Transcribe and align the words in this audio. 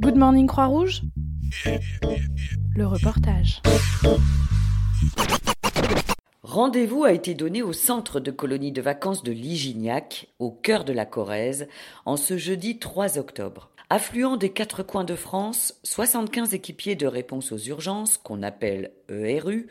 Good 0.00 0.16
Morning 0.16 0.46
Croix-Rouge 0.46 1.02
Le 2.74 2.86
reportage. 2.86 3.60
Rendez-vous 6.42 7.04
a 7.04 7.12
été 7.12 7.34
donné 7.34 7.62
au 7.62 7.72
centre 7.72 8.20
de 8.20 8.30
colonie 8.30 8.72
de 8.72 8.80
vacances 8.80 9.22
de 9.22 9.32
Ligignac, 9.32 10.28
au 10.38 10.50
cœur 10.50 10.84
de 10.84 10.92
la 10.92 11.04
Corrèze, 11.04 11.68
en 12.04 12.16
ce 12.16 12.38
jeudi 12.38 12.78
3 12.78 13.18
octobre. 13.18 13.70
Affluent 13.90 14.36
des 14.36 14.50
quatre 14.50 14.82
coins 14.82 15.04
de 15.04 15.14
France, 15.14 15.78
75 15.82 16.54
équipiers 16.54 16.96
de 16.96 17.06
réponse 17.06 17.52
aux 17.52 17.58
urgences, 17.58 18.16
qu'on 18.16 18.42
appelle 18.42 18.92
ERU, 19.08 19.68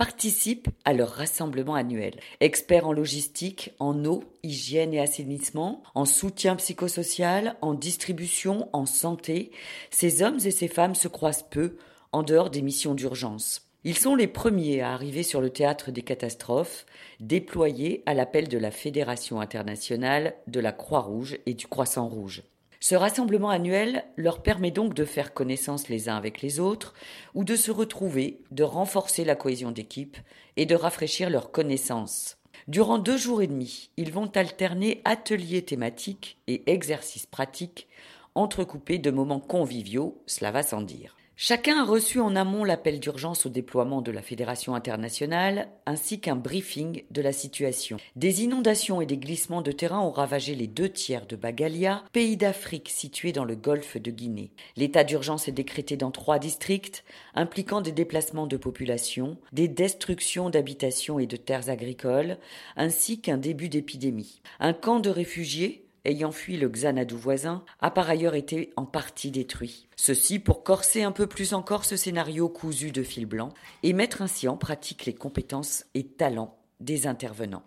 participent 0.00 0.70
à 0.86 0.94
leur 0.94 1.10
rassemblement 1.10 1.74
annuel. 1.74 2.18
Experts 2.40 2.86
en 2.86 2.94
logistique, 2.94 3.74
en 3.78 4.06
eau, 4.06 4.24
hygiène 4.42 4.94
et 4.94 5.00
assainissement, 5.00 5.82
en 5.94 6.06
soutien 6.06 6.56
psychosocial, 6.56 7.56
en 7.60 7.74
distribution, 7.74 8.70
en 8.72 8.86
santé, 8.86 9.50
ces 9.90 10.22
hommes 10.22 10.38
et 10.42 10.52
ces 10.52 10.68
femmes 10.68 10.94
se 10.94 11.06
croisent 11.06 11.44
peu 11.50 11.76
en 12.12 12.22
dehors 12.22 12.48
des 12.48 12.62
missions 12.62 12.94
d'urgence. 12.94 13.68
Ils 13.84 13.98
sont 13.98 14.14
les 14.14 14.26
premiers 14.26 14.80
à 14.80 14.94
arriver 14.94 15.22
sur 15.22 15.42
le 15.42 15.50
théâtre 15.50 15.90
des 15.90 16.02
catastrophes, 16.02 16.86
déployés 17.20 18.02
à 18.06 18.14
l'appel 18.14 18.48
de 18.48 18.56
la 18.56 18.70
Fédération 18.70 19.38
internationale 19.38 20.32
de 20.46 20.60
la 20.60 20.72
Croix-Rouge 20.72 21.36
et 21.44 21.52
du 21.52 21.66
Croissant 21.66 22.08
Rouge. 22.08 22.42
Ce 22.82 22.94
rassemblement 22.94 23.50
annuel 23.50 24.06
leur 24.16 24.42
permet 24.42 24.70
donc 24.70 24.94
de 24.94 25.04
faire 25.04 25.34
connaissance 25.34 25.88
les 25.88 26.08
uns 26.08 26.16
avec 26.16 26.40
les 26.40 26.60
autres, 26.60 26.94
ou 27.34 27.44
de 27.44 27.54
se 27.54 27.70
retrouver, 27.70 28.40
de 28.50 28.62
renforcer 28.62 29.22
la 29.22 29.36
cohésion 29.36 29.70
d'équipe 29.70 30.16
et 30.56 30.64
de 30.64 30.74
rafraîchir 30.74 31.28
leurs 31.28 31.50
connaissances. 31.50 32.38
Durant 32.68 32.98
deux 32.98 33.18
jours 33.18 33.42
et 33.42 33.46
demi, 33.46 33.90
ils 33.98 34.12
vont 34.12 34.30
alterner 34.34 35.02
ateliers 35.04 35.62
thématiques 35.62 36.38
et 36.46 36.70
exercices 36.72 37.26
pratiques, 37.26 37.86
entrecoupés 38.34 38.98
de 38.98 39.10
moments 39.10 39.40
conviviaux, 39.40 40.22
cela 40.26 40.50
va 40.50 40.62
sans 40.62 40.80
dire. 40.80 41.19
Chacun 41.42 41.78
a 41.78 41.84
reçu 41.86 42.20
en 42.20 42.36
amont 42.36 42.64
l'appel 42.64 43.00
d'urgence 43.00 43.46
au 43.46 43.48
déploiement 43.48 44.02
de 44.02 44.12
la 44.12 44.20
Fédération 44.20 44.74
internationale 44.74 45.70
ainsi 45.86 46.20
qu'un 46.20 46.36
briefing 46.36 47.04
de 47.10 47.22
la 47.22 47.32
situation. 47.32 47.96
Des 48.14 48.44
inondations 48.44 49.00
et 49.00 49.06
des 49.06 49.16
glissements 49.16 49.62
de 49.62 49.72
terrain 49.72 50.00
ont 50.00 50.10
ravagé 50.10 50.54
les 50.54 50.66
deux 50.66 50.90
tiers 50.90 51.24
de 51.24 51.36
Bagalia, 51.36 52.04
pays 52.12 52.36
d'Afrique 52.36 52.90
situé 52.90 53.32
dans 53.32 53.46
le 53.46 53.56
golfe 53.56 53.96
de 53.96 54.10
Guinée. 54.10 54.52
L'état 54.76 55.02
d'urgence 55.02 55.48
est 55.48 55.52
décrété 55.52 55.96
dans 55.96 56.10
trois 56.10 56.38
districts, 56.38 57.04
impliquant 57.34 57.80
des 57.80 57.92
déplacements 57.92 58.46
de 58.46 58.58
population, 58.58 59.38
des 59.54 59.66
destructions 59.66 60.50
d'habitations 60.50 61.18
et 61.18 61.26
de 61.26 61.36
terres 61.36 61.70
agricoles, 61.70 62.36
ainsi 62.76 63.22
qu'un 63.22 63.38
début 63.38 63.70
d'épidémie. 63.70 64.42
Un 64.58 64.74
camp 64.74 65.00
de 65.00 65.08
réfugiés 65.08 65.86
ayant 66.04 66.32
fui 66.32 66.56
le 66.56 66.68
Xanadu 66.68 67.14
voisin, 67.14 67.64
a 67.80 67.90
par 67.90 68.08
ailleurs 68.08 68.34
été 68.34 68.72
en 68.76 68.86
partie 68.86 69.30
détruit. 69.30 69.88
Ceci 69.96 70.38
pour 70.38 70.62
corser 70.62 71.02
un 71.02 71.12
peu 71.12 71.26
plus 71.26 71.54
encore 71.54 71.84
ce 71.84 71.96
scénario 71.96 72.48
cousu 72.48 72.90
de 72.90 73.02
fil 73.02 73.26
blanc 73.26 73.50
et 73.82 73.92
mettre 73.92 74.22
ainsi 74.22 74.48
en 74.48 74.56
pratique 74.56 75.06
les 75.06 75.14
compétences 75.14 75.84
et 75.94 76.04
talents 76.04 76.56
des 76.80 77.06
intervenants. 77.06 77.64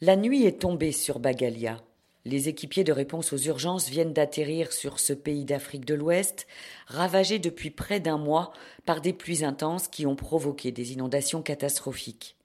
La 0.00 0.16
nuit 0.16 0.44
est 0.44 0.60
tombée 0.60 0.92
sur 0.92 1.18
Bagalia. 1.18 1.80
Les 2.24 2.48
équipiers 2.48 2.82
de 2.82 2.92
réponse 2.92 3.32
aux 3.32 3.38
urgences 3.38 3.88
viennent 3.88 4.12
d'atterrir 4.12 4.72
sur 4.72 4.98
ce 4.98 5.12
pays 5.12 5.44
d'Afrique 5.44 5.84
de 5.84 5.94
l'Ouest, 5.94 6.48
ravagé 6.88 7.38
depuis 7.38 7.70
près 7.70 8.00
d'un 8.00 8.18
mois 8.18 8.52
par 8.84 9.00
des 9.00 9.12
pluies 9.12 9.44
intenses 9.44 9.86
qui 9.86 10.06
ont 10.06 10.16
provoqué 10.16 10.72
des 10.72 10.92
inondations 10.92 11.40
catastrophiques 11.40 12.35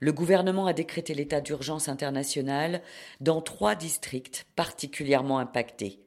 le 0.00 0.12
gouvernement 0.12 0.66
a 0.66 0.72
décrété 0.72 1.14
l'état 1.14 1.40
d'urgence 1.40 1.88
international 1.88 2.82
dans 3.20 3.40
trois 3.40 3.74
districts 3.74 4.46
particulièrement 4.56 5.38
impactés. 5.38 6.00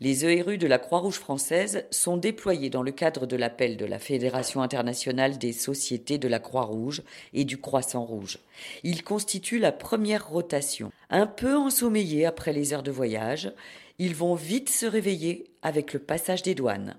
Les 0.00 0.24
ERU 0.24 0.58
de 0.58 0.66
la 0.66 0.78
Croix-Rouge 0.78 1.18
française 1.18 1.86
sont 1.90 2.16
déployés 2.16 2.70
dans 2.70 2.82
le 2.82 2.92
cadre 2.92 3.26
de 3.26 3.36
l'appel 3.36 3.76
de 3.76 3.84
la 3.84 3.98
Fédération 3.98 4.62
internationale 4.62 5.38
des 5.38 5.52
sociétés 5.52 6.18
de 6.18 6.28
la 6.28 6.38
Croix-Rouge 6.38 7.02
et 7.32 7.44
du 7.44 7.58
Croissant 7.58 8.04
Rouge. 8.04 8.38
Ils 8.84 9.02
constituent 9.02 9.58
la 9.58 9.72
première 9.72 10.28
rotation. 10.28 10.92
Un 11.10 11.26
peu 11.26 11.56
ensommeillés 11.56 12.26
après 12.26 12.52
les 12.52 12.72
heures 12.72 12.82
de 12.82 12.90
voyage, 12.90 13.52
ils 13.98 14.14
vont 14.14 14.34
vite 14.34 14.68
se 14.68 14.86
réveiller 14.86 15.44
avec 15.62 15.92
le 15.92 15.98
passage 15.98 16.42
des 16.42 16.54
douanes. 16.54 16.96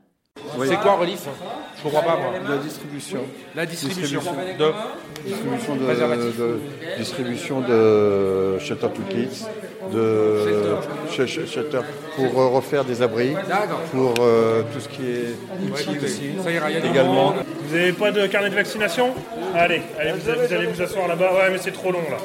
C'est 0.66 0.80
quoi 0.80 0.94
relief 0.94 1.28
Je 1.78 1.84
comprends 1.84 2.02
pas 2.02 2.18
moi. 2.18 2.34
La 2.50 2.58
distribution. 2.58 3.20
La 3.56 3.66
distribution, 3.66 4.22
de 4.22 4.74
distribution 5.26 5.76
de, 5.76 6.60
distribution 6.98 7.62
de 7.62 8.58
shelter 8.60 8.88
to 8.88 9.02
kids, 9.10 9.46
de 9.94 11.26
shelter 11.28 11.82
pour 12.16 12.42
euh, 12.42 12.48
refaire 12.48 12.86
des 12.86 13.02
abris, 13.02 13.36
pour 13.92 14.14
euh, 14.20 14.64
tout 14.74 14.80
ce 14.80 14.90
qui 14.90 15.04
est 15.04 15.36
outils 15.72 16.06
aussi. 16.06 16.32
Ça 16.44 16.52
ira, 16.52 16.72
également. 16.72 17.34
Vous 17.68 17.76
n'avez 17.76 17.94
pas 17.94 18.12
de 18.12 18.26
carnet 18.28 18.50
de 18.50 18.56
vaccination? 18.56 19.14
Allez, 19.54 19.82
allez 20.00 20.14
vous, 20.14 20.30
allez 20.30 20.68
vous 20.68 20.82
asseoir 20.82 21.08
là-bas. 21.08 21.34
Ouais, 21.34 21.50
mais 21.52 21.58
c'est 21.58 21.72
trop 21.72 21.92
long 21.92 22.04
là. 22.10 22.18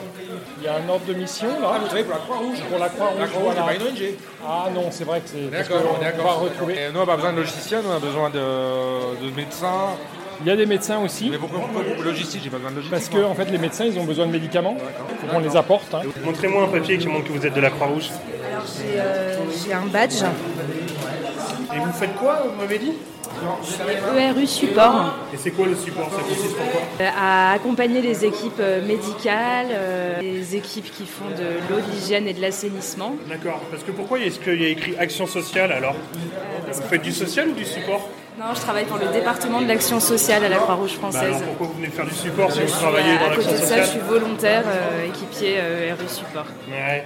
Il 0.62 0.66
y 0.66 0.68
a 0.68 0.76
un 0.76 0.88
ordre 0.88 1.04
de 1.06 1.14
mission 1.14 1.48
là. 1.60 1.72
Ah, 1.74 1.78
vous 1.80 1.86
travaillez 1.86 2.04
pour 2.04 2.14
la 2.14 2.20
Croix-Rouge 2.20 2.58
Pour 2.70 2.78
la 2.78 2.88
Croix-Rouge. 2.88 3.18
La 3.20 3.26
Croix-Rouge, 3.26 3.54
pas 3.56 3.74
une 3.74 3.82
ONG. 3.82 4.14
Ah 4.46 4.68
non, 4.72 4.88
c'est 4.92 5.02
vrai 5.02 5.20
que 5.20 5.28
c'est. 5.28 5.50
D'accord. 5.50 5.98
On 5.98 6.22
va 6.22 6.32
retrouver. 6.34 6.76
nous, 6.92 6.96
on 6.96 7.00
n'a 7.00 7.06
pas 7.06 7.16
besoin 7.16 7.32
de 7.32 7.38
logiciels, 7.38 7.82
on 7.84 7.96
a 7.96 7.98
besoin 7.98 8.30
de, 8.30 9.26
de 9.26 9.34
médecins. 9.34 9.96
Il 10.40 10.46
y 10.46 10.50
a 10.52 10.56
des 10.56 10.66
médecins 10.66 11.00
aussi. 11.00 11.30
Mais 11.30 11.38
pourquoi, 11.38 11.60
pourquoi 11.60 12.04
logistique 12.04 12.42
J'ai 12.44 12.50
pas 12.50 12.58
besoin 12.58 12.70
de 12.70 12.76
logistique. 12.76 12.96
Parce 12.96 13.08
que 13.08 13.28
en 13.28 13.34
fait, 13.34 13.50
les 13.50 13.58
médecins, 13.58 13.86
ils 13.86 13.98
ont 13.98 14.04
besoin 14.04 14.26
de 14.26 14.30
médicaments. 14.32 14.76
Il 14.78 15.16
faut 15.18 15.34
qu'on 15.34 15.40
les 15.40 15.56
apporte. 15.56 15.92
Hein. 15.94 16.02
Montrez-moi 16.24 16.62
un 16.62 16.68
papier 16.68 16.96
qui 16.96 17.08
montre 17.08 17.26
que 17.26 17.32
vous 17.32 17.44
êtes 17.44 17.54
de 17.54 17.60
la 17.60 17.70
Croix-Rouge. 17.70 18.10
Alors, 18.52 18.64
j'ai 18.66 19.72
euh, 19.72 19.76
un 19.76 19.86
badge. 19.86 20.22
Et 21.74 21.78
vous 21.78 21.92
faites 21.92 22.14
quoi, 22.14 22.44
vous 22.44 22.60
m'avez 22.60 22.78
dit? 22.78 22.92
ERU 24.18 24.46
Support. 24.46 25.14
Et 25.32 25.36
c'est 25.36 25.50
quoi 25.50 25.66
le 25.66 25.74
support 25.74 26.10
Ça 26.10 26.22
consiste 26.22 26.56
en 26.60 26.70
quoi 26.70 26.80
euh, 27.00 27.08
À 27.16 27.52
accompagner 27.52 28.00
les 28.00 28.24
équipes 28.24 28.60
euh, 28.60 28.86
médicales, 28.86 29.68
euh, 29.70 30.20
les 30.20 30.56
équipes 30.56 30.90
qui 30.92 31.06
font 31.06 31.28
de 31.28 31.72
l'eau, 31.72 31.80
de 31.80 31.92
l'hygiène 31.92 32.28
et 32.28 32.32
de 32.32 32.40
l'assainissement. 32.40 33.16
D'accord. 33.28 33.60
Parce 33.70 33.82
que 33.82 33.92
pourquoi 33.92 34.20
est-ce 34.20 34.38
qu'il 34.38 34.60
y 34.62 34.66
a 34.66 34.68
écrit 34.68 34.96
action 34.98 35.26
sociale 35.26 35.72
alors? 35.72 35.96
Vous 36.72 36.82
faites 36.88 37.02
du 37.02 37.12
social 37.12 37.48
ou 37.48 37.52
du 37.52 37.64
support? 37.64 38.08
Non, 38.38 38.46
je 38.54 38.60
travaille 38.60 38.86
pour 38.86 38.96
le 38.96 39.08
département 39.12 39.60
de 39.60 39.68
l'action 39.68 40.00
sociale 40.00 40.44
à 40.44 40.48
la 40.48 40.56
Croix-Rouge 40.56 40.92
bah 40.94 41.10
française. 41.10 41.36
alors 41.36 41.42
pourquoi 41.42 41.66
vous 41.66 41.74
venez 41.74 41.88
faire 41.88 42.06
du 42.06 42.14
support 42.14 42.50
si 42.50 42.60
vous 42.60 42.66
travaillez 42.66 43.18
dans 43.18 43.28
l'action 43.28 43.50
sociale 43.50 43.68
ça, 43.68 43.82
je 43.82 43.90
suis 43.90 44.00
volontaire, 44.00 44.64
équipier 45.06 45.56
ERU 45.56 46.08
Support. 46.08 46.46
Ouais. 46.70 47.04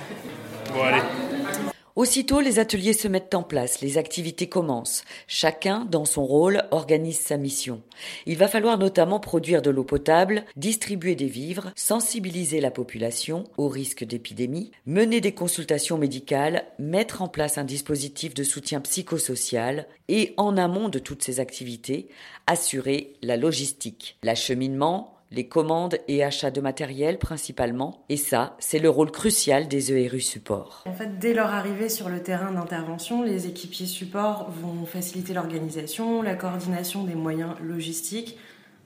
Bon, 0.72 0.82
allez. 0.84 1.72
Aussitôt, 1.96 2.40
les 2.40 2.58
ateliers 2.58 2.92
se 2.92 3.08
mettent 3.08 3.34
en 3.34 3.42
place, 3.42 3.80
les 3.80 3.96
activités 3.96 4.50
commencent. 4.50 5.02
Chacun, 5.26 5.86
dans 5.86 6.04
son 6.04 6.26
rôle, 6.26 6.62
organise 6.70 7.18
sa 7.18 7.38
mission. 7.38 7.80
Il 8.26 8.36
va 8.36 8.48
falloir 8.48 8.76
notamment 8.76 9.18
produire 9.18 9.62
de 9.62 9.70
l'eau 9.70 9.82
potable, 9.82 10.44
distribuer 10.56 11.14
des 11.14 11.26
vivres, 11.26 11.72
sensibiliser 11.74 12.60
la 12.60 12.70
population 12.70 13.44
au 13.56 13.68
risque 13.68 14.04
d'épidémie, 14.04 14.72
mener 14.84 15.22
des 15.22 15.32
consultations 15.32 15.96
médicales, 15.96 16.66
mettre 16.78 17.22
en 17.22 17.28
place 17.28 17.56
un 17.56 17.64
dispositif 17.64 18.34
de 18.34 18.44
soutien 18.44 18.82
psychosocial 18.82 19.86
et, 20.08 20.34
en 20.36 20.58
amont 20.58 20.90
de 20.90 20.98
toutes 20.98 21.22
ces 21.22 21.40
activités, 21.40 22.08
assurer 22.46 23.14
la 23.22 23.38
logistique, 23.38 24.18
l'acheminement, 24.22 25.15
les 25.30 25.48
commandes 25.48 25.98
et 26.08 26.22
achats 26.22 26.50
de 26.50 26.60
matériel 26.60 27.18
principalement. 27.18 28.04
Et 28.08 28.16
ça, 28.16 28.56
c'est 28.58 28.78
le 28.78 28.88
rôle 28.88 29.10
crucial 29.10 29.68
des 29.68 29.92
ERU 29.92 30.20
support. 30.20 30.84
En 30.86 30.92
fait, 30.92 31.18
dès 31.18 31.34
leur 31.34 31.52
arrivée 31.52 31.88
sur 31.88 32.08
le 32.08 32.22
terrain 32.22 32.52
d'intervention, 32.52 33.22
les 33.22 33.46
équipiers 33.46 33.86
support 33.86 34.50
vont 34.50 34.86
faciliter 34.86 35.34
l'organisation, 35.34 36.22
la 36.22 36.34
coordination 36.34 37.04
des 37.04 37.14
moyens 37.14 37.54
logistiques, 37.60 38.38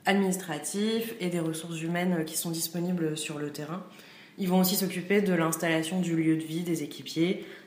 administratifs 0.07 1.15
et 1.21 1.29
des 1.29 1.41
ressources 1.41 1.83
humaines 1.83 2.25
qui 2.25 2.37
sont 2.37 2.51
disponibles 2.51 3.17
sur 3.17 3.39
le 3.39 3.51
terrain. 3.51 3.83
Ils 4.39 4.49
vont 4.49 4.61
aussi 4.61 4.77
s'occuper 4.77 5.21
de 5.21 5.35
l'installation 5.35 6.01
du 6.01 6.17
lieu 6.17 6.37
de 6.37 6.43
vie 6.43 6.63
des 6.63 6.83
équipiers, 6.83 7.45
euh, 7.45 7.60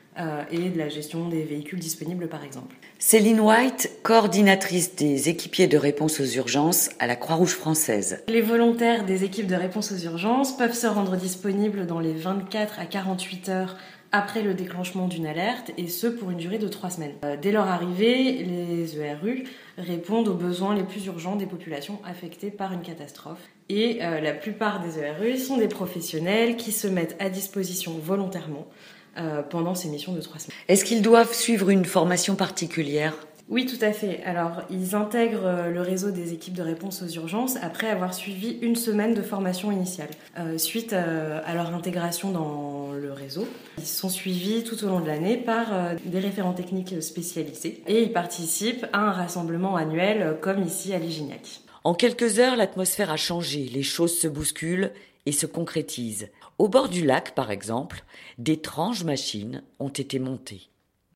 et 0.50 0.68
de 0.68 0.78
la 0.78 0.88
gestion 0.88 1.28
des 1.28 1.42
véhicules 1.42 1.78
disponibles 1.78 2.28
par 2.28 2.44
exemple. 2.44 2.74
Céline 2.98 3.40
White, 3.40 3.90
coordinatrice 4.02 4.94
des 4.94 5.28
équipiers 5.28 5.66
de 5.66 5.76
réponse 5.76 6.20
aux 6.20 6.24
urgences 6.24 6.90
à 6.98 7.06
la 7.06 7.16
Croix-Rouge 7.16 7.54
française. 7.54 8.22
Les 8.28 8.40
volontaires 8.40 9.04
des 9.04 9.24
équipes 9.24 9.46
de 9.46 9.56
réponse 9.56 9.92
aux 9.92 9.98
urgences 9.98 10.56
peuvent 10.56 10.74
se 10.74 10.86
rendre 10.86 11.16
disponibles 11.16 11.86
dans 11.86 12.00
les 12.00 12.12
24 12.12 12.78
à 12.78 12.86
48 12.86 13.48
heures 13.48 13.76
après 14.14 14.42
le 14.42 14.54
déclenchement 14.54 15.08
d'une 15.08 15.26
alerte 15.26 15.72
et 15.76 15.88
ce 15.88 16.06
pour 16.06 16.30
une 16.30 16.38
durée 16.38 16.58
de 16.58 16.68
trois 16.68 16.88
semaines. 16.88 17.14
Euh, 17.24 17.36
dès 17.40 17.50
leur 17.50 17.66
arrivée, 17.66 18.44
les 18.44 18.96
ERU 19.00 19.42
répondent 19.76 20.28
aux 20.28 20.34
besoins 20.34 20.76
les 20.76 20.84
plus 20.84 21.04
urgents 21.06 21.34
des 21.34 21.46
populations 21.46 21.98
affectées 22.04 22.52
par 22.52 22.72
une 22.72 22.82
catastrophe. 22.82 23.40
Et 23.68 23.98
euh, 24.02 24.20
la 24.20 24.32
plupart 24.32 24.80
des 24.80 25.00
ERU 25.00 25.36
sont 25.36 25.56
des 25.56 25.66
professionnels 25.66 26.56
qui 26.56 26.70
se 26.70 26.86
mettent 26.86 27.16
à 27.18 27.28
disposition 27.28 27.98
volontairement 27.98 28.68
euh, 29.16 29.42
pendant 29.42 29.74
ces 29.74 29.88
missions 29.88 30.12
de 30.12 30.20
trois 30.20 30.38
semaines. 30.38 30.56
Est-ce 30.68 30.84
qu'ils 30.84 31.02
doivent 31.02 31.32
suivre 31.32 31.70
une 31.70 31.84
formation 31.84 32.34
particulière? 32.34 33.14
Oui, 33.48 33.66
tout 33.66 33.82
à 33.84 33.92
fait. 33.92 34.22
Alors, 34.24 34.62
ils 34.70 34.94
intègrent 34.94 35.46
euh, 35.46 35.70
le 35.70 35.82
réseau 35.82 36.10
des 36.10 36.32
équipes 36.32 36.54
de 36.54 36.62
réponse 36.62 37.02
aux 37.02 37.08
urgences 37.08 37.56
après 37.62 37.88
avoir 37.88 38.14
suivi 38.14 38.58
une 38.62 38.74
semaine 38.74 39.14
de 39.14 39.22
formation 39.22 39.70
initiale. 39.70 40.08
Euh, 40.38 40.58
suite 40.58 40.94
à 40.94 41.54
leur 41.54 41.74
intégration 41.74 42.30
dans 42.30 42.92
le 42.92 43.12
réseau, 43.12 43.46
ils 43.78 43.86
sont 43.86 44.08
suivis 44.08 44.64
tout 44.64 44.82
au 44.84 44.88
long 44.88 45.00
de 45.00 45.06
l'année 45.06 45.36
par 45.36 45.66
des 46.04 46.18
référents 46.20 46.52
techniques 46.52 47.02
spécialisés 47.02 47.82
et 47.86 48.02
ils 48.02 48.12
participent 48.12 48.86
à 48.92 49.00
un 49.00 49.12
rassemblement 49.12 49.76
annuel 49.76 50.38
comme 50.40 50.62
ici 50.62 50.94
à 50.94 50.98
Ligignac. 50.98 51.60
En 51.84 51.92
quelques 51.92 52.38
heures, 52.38 52.56
l'atmosphère 52.56 53.10
a 53.10 53.16
changé, 53.16 53.68
les 53.72 53.82
choses 53.82 54.18
se 54.18 54.26
bousculent 54.26 54.90
et 55.26 55.32
se 55.32 55.46
concrétisent. 55.46 56.28
Au 56.58 56.68
bord 56.68 56.88
du 56.88 57.04
lac, 57.04 57.34
par 57.34 57.50
exemple, 57.50 58.04
d'étranges 58.38 59.04
machines 59.04 59.62
ont 59.80 59.88
été 59.88 60.18
montées. 60.18 60.68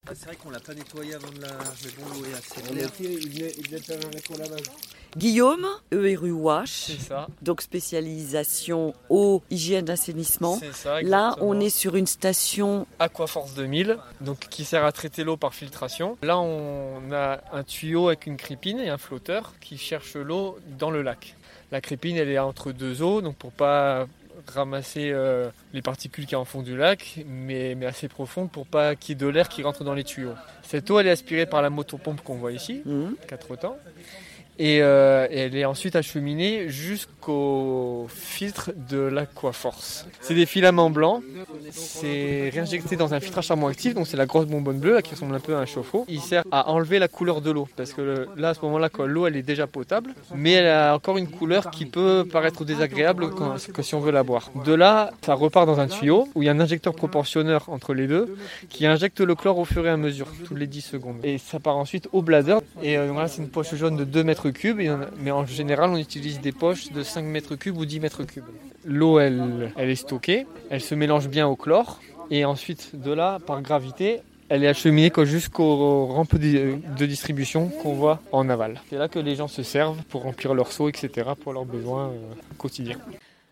Ah, 0.07 0.13
c'est 0.15 0.27
vrai 0.27 0.37
qu'on 0.37 0.51
l'a 0.51 0.61
pas 0.61 0.73
nettoyé 0.73 1.15
avant 1.15 1.31
de 1.31 1.41
la. 1.43 1.49
Mais 1.49 1.91
bon, 1.99 2.15
l'eau 2.15 2.25
est 2.25 2.35
assez 2.35 2.63
claire. 2.63 2.91
Guillaume, 5.17 5.67
ERU 5.91 6.31
Wash, 6.33 6.93
donc 7.43 7.63
spécialisation 7.63 8.95
eau, 9.09 9.43
hygiène, 9.51 9.89
assainissement. 9.91 10.59
Ça, 10.73 11.03
Là, 11.03 11.35
on 11.41 11.61
est 11.61 11.71
sur 11.71 11.97
une 11.97 12.07
station 12.07 12.87
Aquaforce 12.99 13.55
2000, 13.55 13.99
donc 14.21 14.39
qui 14.51 14.65
sert 14.65 14.85
à 14.85 14.93
traiter 14.93 15.25
l'eau 15.25 15.37
par 15.37 15.55
filtration. 15.55 16.17
Là, 16.23 16.39
on 16.39 17.11
a 17.13 17.41
un 17.53 17.63
tuyau 17.65 18.09
avec 18.09 18.27
une 18.27 18.37
crépine 18.37 18.81
et 18.81 18.91
un 18.91 18.99
flotteur 18.99 19.55
qui 19.61 19.79
cherche 19.79 20.15
l'eau 20.17 20.59
dans 20.79 20.91
le 20.91 21.03
lac. 21.03 21.35
La 21.71 21.81
crépine, 21.81 22.17
elle 22.17 22.31
est 22.31 22.39
entre 22.39 22.73
deux 22.73 23.03
eaux, 23.03 23.21
donc 23.21 23.37
pour 23.37 23.53
pas 23.53 24.07
ramasser 24.47 25.11
euh, 25.13 25.51
les 25.75 25.83
particules 25.83 26.27
qui 26.27 26.37
en 26.37 26.45
fond 26.45 26.63
du 26.63 26.77
lac, 26.77 27.21
mais, 27.27 27.75
mais 27.75 27.87
assez 27.87 28.09
profondes 28.09 28.51
pour 28.51 28.67
pas 28.67 28.95
qu'il 28.95 29.11
y 29.11 29.13
ait 29.13 29.21
de 29.21 29.27
l'air 29.27 29.49
qui 29.49 29.63
rentre 29.63 29.85
dans 29.85 29.95
les 29.95 30.05
tuyaux. 30.05 30.35
Cette 30.63 30.91
eau, 30.91 30.99
elle 30.99 31.09
est 31.09 31.11
aspirée 31.11 31.47
par 31.47 31.61
la 31.61 31.71
motopompe 31.71 32.23
qu'on 32.23 32.37
voit 32.37 32.53
ici, 32.53 32.83
mmh. 32.85 33.11
quatre 33.27 33.57
temps. 33.57 33.77
Euh, 34.61 35.27
et, 35.31 35.39
elle 35.39 35.57
est 35.57 35.65
ensuite 35.65 35.97
acheminée 35.97 36.69
jusqu'au 36.69 38.07
filtre 38.09 38.73
de 38.89 38.99
l'Aquaforce. 38.99 40.07
C'est 40.21 40.35
des 40.35 40.47
filaments 40.47 40.91
blancs, 40.91 41.23
c'est 41.71 42.51
réinjecté 42.53 42.97
dans 42.97 43.15
un 43.15 43.21
filtre 43.21 43.39
à 43.39 43.43
charbon 43.43 43.69
actif, 43.69 43.95
donc 43.95 44.07
c'est 44.07 44.17
la 44.17 44.27
grosse 44.27 44.47
bonbonne 44.47 44.79
bleue 44.79 45.01
qui 45.01 45.15
ressemble 45.15 45.35
un 45.35 45.41
peu 45.41 45.55
à 45.55 45.61
un 45.61 45.67
chauffe-eau. 45.67 46.05
Il 46.09 46.21
sert 46.21 46.45
à 46.51 46.71
enlever 46.71 46.99
la 46.99 47.09
couleur 47.09 47.41
de 47.41 47.51
l'eau, 47.51 47.69
parce 47.77 47.93
que 47.93 48.27
là, 48.37 48.51
à 48.51 48.55
ce 48.55 48.61
moment-là, 48.63 48.89
l'eau 49.07 49.27
elle 49.27 49.37
est 49.37 49.43
déjà 49.43 49.67
potable, 49.67 50.15
mais 50.35 50.53
elle 50.53 50.67
a 50.67 50.95
encore 50.95 51.19
une 51.19 51.29
couleur 51.29 51.71
qui 51.71 51.87
peut 51.87 52.27
paraître 52.31 52.65
désagréable 52.65 53.31
si 53.81 53.95
on 53.95 54.01
veut 54.01 54.13
la 54.13 54.23
boire. 54.23 54.51
De 54.65 54.73
là, 54.73 55.13
ça 55.25 55.35
repart 55.35 55.67
dans 55.67 55.81
un 55.81 55.87
tuyau 55.87 56.29
où 56.35 56.43
il 56.43 56.47
y 56.47 56.49
a 56.49 56.53
un 56.53 56.61
injecteur 56.61 56.95
proportionneur 56.95 57.69
entre 57.69 57.95
les 57.95 58.07
deux 58.07 58.37
qui 58.69 58.87
injecte 58.87 59.21
le 59.21 59.35
chlore 59.35 59.59
au 59.59 59.65
fur 59.65 59.87
et 59.87 59.91
à 59.91 59.97
mesure, 59.97 60.27
toutes 60.45 60.59
les 60.59 60.67
10 60.67 60.81
secondes. 60.81 61.17
Et 61.23 61.39
ça 61.39 61.61
part 61.61 61.77
ensuite 61.77 62.09
au 62.13 62.23
blader. 62.23 62.59
Et 62.83 62.99
euh, 62.99 63.09
voilà, 63.13 63.29
c'est 63.29 63.43
une 63.43 63.49
poche 63.49 63.75
jaune 63.75 63.97
de 63.97 64.05
2 64.05 64.25
mètres 64.25 64.48
cubes, 64.51 64.81
mais 65.21 65.31
en 65.31 65.47
général, 65.47 65.91
on 65.91 65.97
utilise 65.97 66.41
des 66.41 66.53
poches 66.53 66.93
de 66.93 67.03
5 67.03 67.23
mètres 67.23 67.57
cubes 67.57 67.77
ou 67.77 67.87
10 67.87 68.01
mètres 68.01 68.25
cubes. 68.25 68.45
L'eau, 68.85 69.19
elle, 69.19 69.73
elle 69.77 69.91
est 69.91 69.97
stockée, 69.97 70.47
elle 70.71 70.81
se 70.81 70.95
mélange 70.95 71.29
bien 71.29 71.47
au 71.47 71.57
chlore, 71.57 72.01
et 72.31 72.45
ensuite, 72.45 73.01
de 73.01 73.13
là, 73.13 73.39
par 73.45 73.63
gravité, 73.63 74.21
elle 74.49 74.65
est 74.65 74.69
acheminée 74.69 75.13
jusqu'aux 75.25 76.07
rampes 76.07 76.37
de 76.37 77.07
distribution 77.07 77.69
qu'on 77.69 77.95
voit 77.95 78.23
en 78.33 78.49
aval. 78.49 78.81
C'est 78.89 78.97
là 78.97 79.09
que 79.09 79.19
les 79.19 79.37
gens 79.37 79.49
se 79.49 79.63
servent 79.63 80.03
pour 80.05 80.23
remplir 80.23 80.55
leurs 80.55 80.73
seaux, 80.73 80.89
etc., 80.89 81.31
pour 81.41 81.53
leurs 81.53 81.67
besoins 81.67 82.09
euh, 82.09 82.35
quotidiens. 82.57 82.99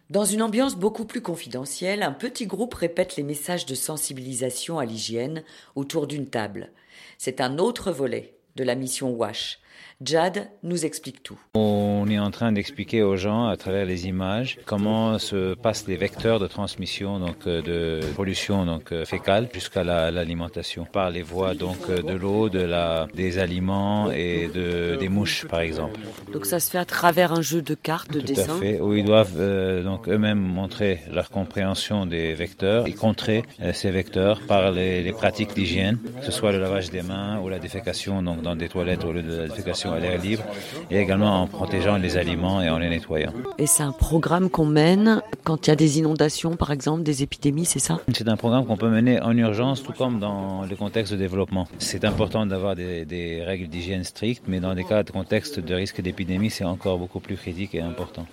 Dans 0.08 0.25
une 0.25 0.40
ambiance 0.40 0.76
beaucoup 0.76 1.04
plus 1.04 1.20
confidentielle, 1.20 2.02
un 2.02 2.12
petit 2.12 2.46
groupe 2.46 2.75
répète 2.75 3.16
les 3.16 3.25
messages 3.25 3.66
de 3.66 3.75
sensibilisation 3.75 4.78
à 4.78 4.84
l'hygiène 4.84 5.43
autour 5.75 6.06
d'une 6.06 6.28
table. 6.28 6.70
C'est 7.19 7.40
un 7.40 7.58
autre 7.58 7.90
volet 7.90 8.34
de 8.54 8.64
la 8.64 8.75
mission 8.75 9.10
WASH, 9.10 9.58
Jad 10.04 10.50
nous 10.62 10.84
explique 10.84 11.22
tout. 11.22 11.38
On 11.54 12.06
est 12.10 12.19
en 12.19 12.31
train 12.31 12.52
d'expliquer 12.52 13.02
aux 13.02 13.16
gens 13.16 13.46
à 13.46 13.56
travers 13.56 13.87
les 13.87 14.06
images 14.06 14.58
comment 14.66 15.19
se 15.19 15.54
passent 15.54 15.87
les 15.87 15.96
vecteurs 15.96 16.38
de 16.38 16.46
transmission 16.46 17.19
donc 17.19 17.46
euh, 17.46 17.62
de 17.62 18.06
pollution 18.14 18.66
donc 18.66 18.93
euh, 18.93 19.06
fécale 19.06 19.48
jusqu'à 19.54 19.84
l'alimentation 19.84 20.84
par 20.84 21.10
les 21.10 21.22
voies 21.22 21.54
donc 21.54 21.78
euh, 21.88 22.02
de 22.02 22.12
l'eau, 22.12 22.50
de 22.50 22.60
la 22.60 23.06
des 23.14 23.38
aliments 23.38 24.10
et 24.10 24.50
de 24.54 24.96
des 24.96 25.08
mouches 25.08 25.46
par 25.46 25.60
exemple. 25.60 25.98
Donc 26.31 26.44
ça 26.44 26.60
se 26.60 26.70
fait 26.70 26.78
à 26.78 26.84
travers 26.84 27.32
un 27.32 27.40
jeu 27.40 27.62
de 27.62 27.75
cartes, 27.75 28.12
de 28.12 28.20
dessins. 28.20 28.44
Tout 28.44 28.52
à 28.52 28.60
fait. 28.60 28.81
Où 28.81 28.93
ils 28.93 29.04
doivent 29.04 29.82
donc 29.82 30.10
eux-mêmes 30.10 30.38
montrer 30.38 31.00
leur 31.10 31.31
compréhension 31.31 32.04
des 32.04 32.34
vecteurs 32.34 32.87
et 32.87 32.93
contrer 32.93 33.44
ces 33.72 33.90
vecteurs 33.90 34.43
par 34.46 34.72
les, 34.72 35.02
les 35.02 35.12
pratiques 35.12 35.54
d'hygiène, 35.54 35.98
que 36.19 36.26
ce 36.26 36.32
soit 36.32 36.52
le 36.52 36.60
lavage 36.60 36.90
des 36.90 37.02
mains 37.02 37.40
ou 37.40 37.48
la 37.48 37.58
défécation 37.58 38.22
donc 38.22 38.43
dans 38.43 38.56
des 38.56 38.69
toilettes 38.69 39.04
au 39.04 39.12
lieu 39.12 39.22
de 39.22 39.37
la 39.37 39.48
défécation 39.48 39.85
à 39.92 39.98
l'air 39.98 40.20
libre 40.20 40.42
et 40.90 40.98
également 40.98 41.42
en 41.42 41.46
protégeant 41.46 41.96
les 41.96 42.16
aliments 42.16 42.62
et 42.62 42.68
en 42.70 42.78
les 42.78 42.88
nettoyant. 42.88 43.32
Et 43.58 43.66
c'est 43.66 43.82
un 43.82 43.92
programme 43.92 44.50
qu'on 44.50 44.66
mène 44.66 45.22
quand 45.44 45.66
il 45.66 45.70
y 45.70 45.72
a 45.72 45.76
des 45.76 45.98
inondations, 45.98 46.56
par 46.56 46.72
exemple, 46.72 47.02
des 47.02 47.22
épidémies, 47.22 47.64
c'est 47.64 47.78
ça? 47.78 48.00
C'est 48.14 48.28
un 48.28 48.36
programme 48.36 48.66
qu'on 48.66 48.76
peut 48.76 48.90
mener 48.90 49.20
en 49.20 49.36
urgence, 49.36 49.82
tout 49.82 49.92
comme 49.92 50.18
dans 50.18 50.62
le 50.68 50.76
contexte 50.76 51.12
de 51.12 51.18
développement. 51.18 51.68
C'est 51.78 52.04
important 52.04 52.46
d'avoir 52.46 52.74
des, 52.74 53.04
des 53.04 53.42
règles 53.42 53.68
d'hygiène 53.68 54.04
strictes, 54.04 54.44
mais 54.46 54.60
dans 54.60 54.74
des 54.74 54.84
cas 54.84 55.02
de 55.02 55.10
contexte 55.10 55.60
de 55.60 55.74
risque 55.74 56.00
d'épidémie, 56.00 56.50
c'est 56.50 56.64
encore 56.64 56.98
beaucoup 56.98 57.20
plus 57.20 57.36
critique 57.36 57.74
et 57.74 57.80
important. 57.80 58.26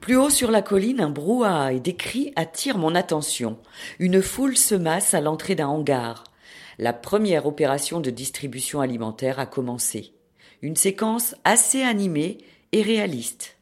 Plus 0.00 0.16
haut 0.16 0.30
sur 0.30 0.50
la 0.50 0.62
colline, 0.62 1.00
un 1.00 1.10
brouhaha 1.10 1.72
et 1.72 1.80
des 1.80 1.94
cris 1.94 2.32
attirent 2.36 2.78
mon 2.78 2.94
attention. 2.94 3.58
Une 3.98 4.22
foule 4.22 4.56
se 4.56 4.74
masse 4.74 5.12
à 5.12 5.20
l'entrée 5.20 5.54
d'un 5.54 5.66
hangar. 5.66 6.24
La 6.78 6.92
première 6.92 7.46
opération 7.46 8.00
de 8.00 8.10
distribution 8.10 8.80
alimentaire 8.80 9.40
a 9.40 9.46
commencé 9.46 10.12
une 10.62 10.76
séquence 10.76 11.34
assez 11.44 11.82
animée 11.82 12.38
et 12.72 12.82
réaliste. 12.82 13.56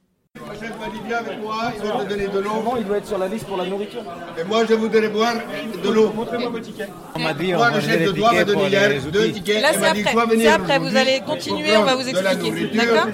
chef 0.59 0.73
vient 1.07 1.19
avec 1.19 1.41
moi, 1.41 1.73
il 1.77 1.87
va 1.87 2.05
te 2.05 2.09
donner 2.09 2.27
de 2.27 2.39
l'eau. 2.39 2.51
Comment 2.57 2.77
il 2.77 2.85
doit 2.85 2.99
être 2.99 3.07
sur 3.07 3.19
la 3.19 3.29
liste 3.29 3.47
pour 3.47 3.57
la 3.59 3.67
nourriture 3.67 4.03
Et 4.39 4.45
moi, 4.45 4.65
je 4.69 4.75
voudrais 4.75 5.09
boire 5.09 5.35
de 5.83 5.91
l'eau. 5.91 6.11
Montrez-moi 6.15 6.51
vos 6.51 6.59
tickets. 6.59 6.89
On 7.15 7.21
m'a 7.21 7.35
dit, 7.35 7.53
moi, 7.53 7.71
le 7.71 7.81
chef 7.81 8.03
de 8.07 8.13
droit 8.13 8.33
m'a 8.33 8.45
donné 8.45 8.69
hier 8.69 9.03
deux 9.13 9.31
tickets. 9.31 9.63
Là, 9.63 9.69
c'est 9.73 9.85
après. 9.85 10.37
C'est 10.37 10.47
après, 10.49 10.79
vous 10.79 10.97
allez 10.97 11.21
continuer, 11.21 11.77
on 11.77 11.85
va 11.85 11.97
vous 11.97 12.09
expliquer. 12.09 12.77
D'accord 12.77 13.09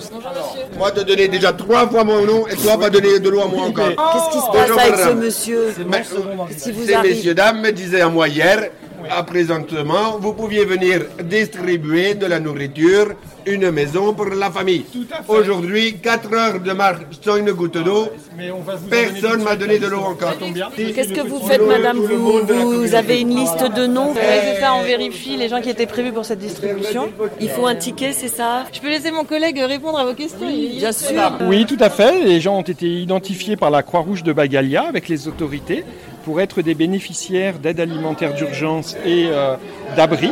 Moi, 0.78 0.90
te 0.92 1.00
donner 1.00 1.28
déjà 1.28 1.52
trois 1.52 1.88
fois 1.88 2.04
mon 2.04 2.24
nom 2.24 2.46
et 2.46 2.56
toi, 2.56 2.78
pas 2.78 2.90
donner 2.90 3.18
de 3.18 3.28
l'eau 3.28 3.40
à 3.40 3.48
moi 3.48 3.64
encore. 3.66 3.88
Qu'est-ce 3.88 4.30
qui 4.30 4.46
se 4.46 4.52
passe 4.52 4.78
avec 4.78 4.96
ce 4.96 5.12
monsieur 5.14 5.74
Ces 6.56 6.96
messieurs, 6.98 7.34
dames 7.34 7.60
me 7.60 7.72
disaient 7.72 8.00
à 8.00 8.08
moi 8.08 8.28
hier, 8.28 8.70
à 9.16 9.22
présentement, 9.22 10.18
vous 10.18 10.32
pouviez 10.32 10.64
venir 10.64 11.02
distribuer 11.22 12.14
de 12.14 12.26
la 12.26 12.40
nourriture 12.40 13.14
une 13.46 13.70
maison 13.70 14.14
pour 14.14 14.26
la 14.26 14.50
famille. 14.50 14.84
Aujourd'hui, 15.28 15.98
4 15.98 16.32
heures 16.32 16.60
de 16.60 16.72
marche 16.72 17.02
sans 17.20 17.36
une 17.36 17.52
goutte 17.52 17.76
d'eau. 17.78 18.08
Personne 18.88 19.40
ne 19.40 19.44
m'a 19.44 19.56
donné 19.56 19.78
de 19.78 19.86
l'eau 19.86 20.00
encore. 20.00 20.34
Qu'est-ce 20.76 21.12
que 21.12 21.26
vous 21.26 21.40
faites, 21.40 21.60
madame 21.66 21.98
vous, 21.98 22.94
avez 22.94 23.20
une 23.20 23.34
liste 23.36 23.64
de 23.76 23.86
noms 23.86 24.14
C'est 24.14 24.60
ça, 24.60 24.74
on 24.74 24.82
vérifie 24.82 25.36
les 25.36 25.48
gens 25.48 25.60
qui 25.60 25.70
étaient 25.70 25.86
prévus 25.86 26.12
pour 26.12 26.24
cette 26.24 26.38
distribution. 26.38 27.10
Il 27.40 27.48
faut 27.50 27.66
un 27.66 27.74
ticket, 27.74 28.12
c'est 28.12 28.28
ça 28.28 28.64
Je 28.72 28.80
peux 28.80 28.88
laisser 28.88 29.10
mon 29.10 29.24
collègue 29.24 29.58
répondre 29.58 29.98
à 29.98 30.04
vos 30.04 30.14
questions 30.14 30.48
Bien 30.48 30.92
sûr. 30.92 31.20
Oui, 31.42 31.66
tout 31.66 31.78
à 31.80 31.90
fait. 31.90 32.24
Les 32.24 32.40
gens 32.40 32.58
ont 32.58 32.62
été 32.62 32.86
identifiés 32.86 33.56
par 33.56 33.70
la 33.70 33.82
Croix-Rouge 33.82 34.22
de 34.22 34.32
Bagalia 34.32 34.84
avec 34.84 35.08
les 35.08 35.28
autorités 35.28 35.84
pour 36.24 36.40
être 36.40 36.62
des 36.62 36.74
bénéficiaires 36.74 37.58
d'aide 37.58 37.80
alimentaire 37.80 38.34
d'urgence 38.34 38.96
et 39.04 39.26
euh, 39.26 39.56
d'abri. 39.96 40.30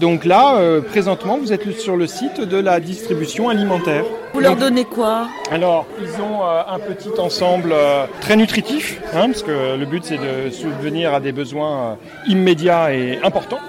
Donc 0.00 0.24
là, 0.24 0.56
euh, 0.56 0.80
présentement, 0.80 1.38
vous 1.38 1.52
êtes 1.52 1.70
sur 1.78 1.96
le 1.96 2.06
site 2.06 2.40
de 2.40 2.56
la 2.56 2.80
distribution 2.80 3.48
alimentaire. 3.48 4.04
Vous 4.34 4.40
leur 4.40 4.56
donnez 4.56 4.84
quoi? 4.84 5.28
Alors, 5.50 5.86
ils 6.00 6.20
ont 6.20 6.42
euh, 6.42 6.62
un 6.68 6.78
petit 6.78 7.18
ensemble 7.18 7.74
très 8.20 8.36
nutritif, 8.36 9.00
hein, 9.14 9.26
parce 9.26 9.42
que 9.42 9.76
le 9.76 9.86
but 9.86 10.04
c'est 10.04 10.18
de 10.18 10.50
subvenir 10.50 11.14
à 11.14 11.20
des 11.20 11.32
besoins 11.32 11.98
immédiats 12.26 12.94
et 12.94 13.18
importants. 13.22 13.60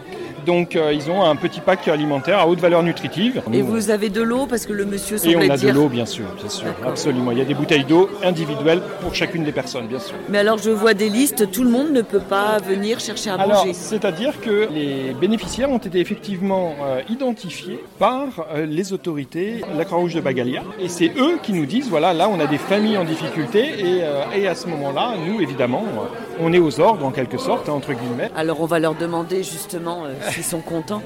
Donc 0.46 0.76
euh, 0.76 0.94
ils 0.94 1.10
ont 1.10 1.24
un 1.24 1.36
petit 1.36 1.60
pack 1.60 1.88
alimentaire 1.88 2.40
à 2.40 2.48
haute 2.48 2.60
valeur 2.60 2.84
nutritive. 2.84 3.42
Et 3.54 3.62
vous 3.62 3.90
avez 3.90 4.10
de 4.10 4.22
l'eau 4.22 4.46
parce 4.46 4.66
que 4.66 4.74
le 4.74 4.86
monsieur 4.86 5.18
semblait 5.18 5.34
Et 5.34 5.50
on 5.50 5.54
a 5.54 5.58
de 5.58 5.70
l'eau 5.70 5.88
bien 5.88 6.06
sûr, 6.06 6.26
bien 6.38 6.50
sûr, 6.50 6.68
absolument. 6.86 7.32
Il 7.32 7.38
y 7.38 7.42
a 7.42 7.46
des 7.46 7.54
bouteilles 7.54 7.86
d'eau 7.86 8.10
individuelles 8.24 8.82
pour 9.02 9.16
chacune 9.16 9.44
des 9.44 9.52
personnes, 9.52 9.88
bien 9.88 10.00
sûr. 10.00 10.16
Mais 10.30 10.40
alors 10.40 10.58
je 10.58 10.70
vois 10.70 10.94
des 10.94 11.10
listes, 11.10 11.52
tout 11.52 11.64
le 11.64 11.70
monde 11.70 11.92
ne 11.92 12.02
peut 12.02 12.20
pas 12.20 12.58
venir 12.60 13.00
chercher 13.00 13.30
à 13.30 13.36
alors, 13.36 13.66
manger. 13.66 13.74
C'est-à-dire 13.74 14.40
que 14.42 14.68
les 14.72 15.14
bénéficiaires 15.20 15.70
ont 15.70 15.78
été 15.78 16.00
effectivement 16.00 16.76
euh, 16.82 17.02
identifiés 17.10 17.84
par 18.00 18.28
euh, 18.54 18.66
les 18.66 18.94
autorités, 18.94 19.62
la 19.78 19.86
Croix-Rouge 19.86 20.16
de 20.16 20.22
Bagalia, 20.22 20.64
et 20.80 20.90
c'est 20.90 21.12
eux 21.18 21.38
qui 21.42 21.54
nous 21.54 21.66
disent 21.66 21.90
voilà, 21.90 22.14
là 22.14 22.30
on 22.30 22.40
a 22.40 22.48
des 22.48 22.58
familles 22.58 22.98
en 22.98 23.06
difficulté 23.06 23.60
et, 23.80 24.04
et 24.36 24.48
à 24.48 24.56
ce 24.56 24.68
moment-là, 24.68 25.14
nous 25.26 25.42
évidemment, 25.42 25.84
on 26.40 26.54
est 26.54 26.60
aux 26.60 26.80
ordres 26.80 27.06
en 27.06 27.12
quelque 27.12 27.38
sorte, 27.38 27.70
hein, 27.70 27.74
entre 27.74 27.94
guillemets. 27.94 28.32
Alors 28.36 28.62
on 28.62 28.66
va 28.66 28.80
leur 28.80 28.96
demander 28.96 29.44
justement 29.44 30.04
ils 30.38 30.44
sont 30.44 30.62
contents. 30.62 31.02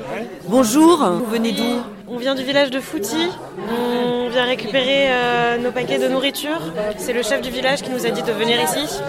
Bonjour, 0.48 0.98
vous 1.06 1.26
venez 1.26 1.52
d'où 1.52 1.82
On 2.08 2.18
vient 2.18 2.36
du 2.36 2.44
village 2.44 2.70
de 2.70 2.80
Fouti. 2.80 3.30
On 3.70 4.30
vient 4.30 4.46
récupérer 4.46 5.08
euh, 5.10 5.58
nos 5.58 5.72
paquets 5.72 6.00
de 6.00 6.08
nourriture. 6.08 6.60
C'est 6.98 7.14
le 7.14 7.24
chef 7.24 7.42
du 7.42 7.50
village 7.50 7.82
qui 7.82 7.90
nous 7.90 8.06
a 8.06 8.10
dit 8.10 8.24
de 8.24 8.32
venir 8.32 8.58
ici. 8.62 9.00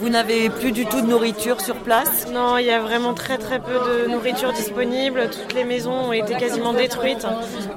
Vous 0.00 0.10
n'avez 0.10 0.48
plus 0.48 0.70
du 0.70 0.86
tout 0.86 1.00
de 1.00 1.06
nourriture 1.06 1.60
sur 1.60 1.74
place 1.74 2.28
Non, 2.32 2.56
il 2.56 2.66
y 2.66 2.70
a 2.70 2.78
vraiment 2.80 3.14
très 3.14 3.36
très 3.36 3.58
peu 3.58 3.72
de 3.72 4.08
nourriture 4.08 4.52
disponible. 4.52 5.28
Toutes 5.28 5.54
les 5.54 5.64
maisons 5.64 5.92
ont 5.92 6.12
été 6.12 6.34
quasiment 6.36 6.72
détruites 6.72 7.26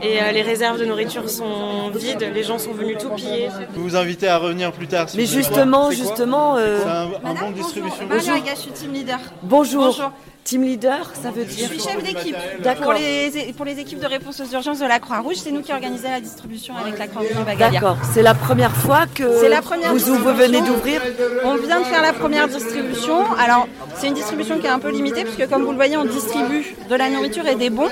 et 0.03 0.21
euh, 0.21 0.31
les 0.31 0.43
réserves 0.43 0.79
de 0.79 0.85
nourriture 0.85 1.27
sont 1.29 1.89
vides. 1.89 2.29
Les 2.31 2.43
gens 2.43 2.59
sont 2.59 2.73
venus 2.73 2.97
tout 3.00 3.09
piller. 3.09 3.50
Je 3.73 3.79
vous 3.79 3.95
inviter 3.95 4.27
à 4.27 4.38
revenir 4.38 4.71
plus 4.71 4.88
tard. 4.88 5.07
Mais 5.15 5.25
justement, 5.25 5.89
justement. 5.89 6.57
Euh... 6.57 6.79
C'est 6.83 6.89
un, 6.89 7.31
un 7.31 7.33
bon 7.33 7.50
de 7.50 7.55
distribution. 7.55 8.05
Bonjour, 8.07 8.35
je 8.45 8.61
suis 8.61 8.71
team 8.71 8.93
leader. 8.93 9.19
Bonjour. 9.41 9.85
Bonjour. 9.85 10.11
Team 10.43 10.63
leader, 10.63 11.12
ça 11.21 11.31
veut 11.31 11.45
dire 11.45 11.69
Je 11.69 11.74
suis 11.74 11.79
chef 11.79 12.03
d'équipe. 12.03 12.36
Pour 12.81 12.93
les, 12.93 13.53
pour 13.55 13.65
les 13.65 13.79
équipes 13.79 14.00
de 14.00 14.07
réponse 14.07 14.41
aux 14.41 14.53
urgences 14.53 14.79
de 14.79 14.86
la 14.86 15.00
Croix-Rouge, 15.00 15.36
c'est 15.36 15.51
nous 15.51 15.62
qui 15.62 15.71
organisons 15.71 16.10
la 16.10 16.19
distribution 16.19 16.75
avec 16.75 16.98
la 16.98 17.07
Croix-Rouge 17.07 17.31
de. 17.31 17.57
D'accord. 17.60 17.98
C'est 18.13 18.24
la 18.24 18.33
première 18.33 18.75
fois 18.75 19.05
que 19.13 19.48
la 19.48 19.62
première 19.62 19.93
vous, 19.93 20.15
vous 20.15 20.33
venez 20.33 20.62
d'ouvrir 20.62 21.01
On 21.43 21.55
vient 21.55 21.79
de 21.79 21.86
faire 21.86 22.01
la 22.01 22.13
première 22.13 22.48
distribution. 22.48 23.24
Alors, 23.33 23.67
c'est 23.95 24.07
une 24.07 24.13
distribution 24.13 24.57
qui 24.57 24.65
est 24.65 24.69
un 24.69 24.79
peu 24.79 24.89
limitée, 24.89 25.24
puisque 25.24 25.48
comme 25.50 25.63
vous 25.63 25.71
le 25.71 25.75
voyez, 25.75 25.98
on 25.98 26.05
distribue 26.05 26.75
de 26.89 26.95
la 26.95 27.10
nourriture 27.10 27.45
et 27.48 27.55
des 27.55 27.69
bons 27.69 27.89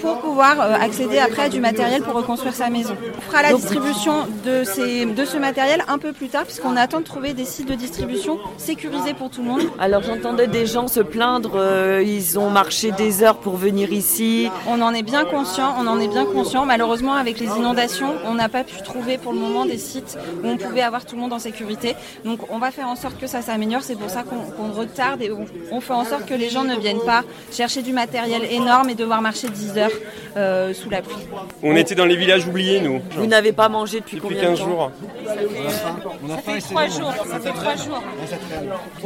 pour 0.00 0.20
pouvoir 0.20 0.60
euh, 0.60 0.74
accéder 0.74 1.18
après 1.18 1.44
à 1.44 1.48
du 1.48 1.60
matériel 1.60 2.02
pour 2.02 2.14
reconstruire 2.14 2.54
sa 2.54 2.68
maison. 2.68 2.96
On 3.16 3.20
fera 3.22 3.42
la 3.42 3.52
distribution 3.54 4.26
de, 4.44 4.64
ces, 4.64 5.06
de 5.06 5.24
ce 5.24 5.38
matériel 5.38 5.82
un 5.88 5.98
peu 5.98 6.12
plus 6.12 6.28
tard, 6.28 6.44
puisqu'on 6.44 6.76
attend 6.76 7.00
de 7.00 7.04
trouver 7.04 7.32
des 7.32 7.44
sites 7.44 7.68
de 7.68 7.74
distribution 7.74 8.38
sécurisés 8.58 9.14
pour 9.14 9.30
tout 9.30 9.42
le 9.42 9.48
monde. 9.48 9.62
Alors, 9.78 10.02
j'entendais 10.02 10.46
des 10.46 10.66
gens 10.66 10.88
se 10.88 11.00
plaindre, 11.00 11.52
euh, 11.56 11.85
ils 12.04 12.38
ont 12.38 12.50
marché 12.50 12.90
des 12.92 13.22
heures 13.22 13.38
pour 13.38 13.56
venir 13.56 13.92
ici. 13.92 14.48
On 14.68 14.80
en 14.82 14.94
est 14.94 15.02
bien 15.02 15.24
conscient, 15.24 15.74
on 15.78 15.86
en 15.86 15.98
est 16.00 16.08
bien 16.08 16.24
conscient. 16.24 16.64
Malheureusement, 16.64 17.14
avec 17.14 17.40
les 17.40 17.46
inondations, 17.46 18.14
on 18.26 18.34
n'a 18.34 18.48
pas 18.48 18.64
pu 18.64 18.82
trouver 18.82 19.18
pour 19.18 19.32
le 19.32 19.38
moment 19.38 19.66
des 19.66 19.78
sites 19.78 20.18
où 20.42 20.48
on 20.48 20.56
pouvait 20.56 20.82
avoir 20.82 21.04
tout 21.04 21.16
le 21.16 21.22
monde 21.22 21.32
en 21.32 21.38
sécurité. 21.38 21.94
Donc, 22.24 22.40
on 22.50 22.58
va 22.58 22.70
faire 22.70 22.88
en 22.88 22.96
sorte 22.96 23.18
que 23.18 23.26
ça 23.26 23.42
s'améliore. 23.42 23.82
C'est 23.82 23.96
pour 23.96 24.10
ça 24.10 24.22
qu'on 24.22 24.72
retarde 24.72 25.22
et 25.22 25.30
on, 25.30 25.80
fait 25.80 25.92
en 25.92 26.04
sorte 26.04 26.26
que 26.26 26.34
les 26.34 26.48
gens 26.48 26.64
ne 26.64 26.76
viennent 26.76 27.04
pas 27.04 27.22
chercher 27.52 27.82
du 27.82 27.92
matériel 27.92 28.42
énorme 28.50 28.90
et 28.90 28.94
devoir 28.94 29.22
marcher 29.22 29.48
10 29.48 29.78
heures 29.78 29.90
euh, 30.36 30.74
sous 30.74 30.90
la 30.90 31.02
pluie. 31.02 31.14
On 31.62 31.76
était 31.76 31.94
dans 31.94 32.06
les 32.06 32.16
villages 32.16 32.46
oubliés, 32.46 32.80
nous. 32.80 33.00
Vous 33.12 33.26
n'avez 33.26 33.52
pas 33.52 33.68
mangé 33.68 34.00
depuis, 34.00 34.16
depuis 34.16 34.36
combien 34.36 34.54
15 34.54 34.58
jours. 34.58 34.90
Ça 35.24 36.36
fait 36.38 36.60
3 36.60 36.86
jours. 36.88 37.14
Ça 37.30 37.40
fait 37.40 37.52
3 37.52 37.76
jours. 37.76 38.02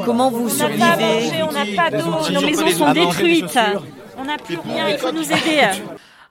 Comment 0.04 0.30
vous 0.30 0.48
survivez? 0.48 1.42
On 1.48 1.52
n'a 1.52 1.64
pas 1.76 1.90
d'eau, 1.90 2.12
nos 2.78 2.86
maisons 2.86 3.12
sont 3.12 3.22
détruites. 3.22 3.58
On 4.18 4.24
n'a 4.24 4.36
plus 4.36 4.58
rien, 4.58 4.88
il 4.88 4.98
faut 4.98 5.12
nous 5.12 5.32
aider. 5.32 5.62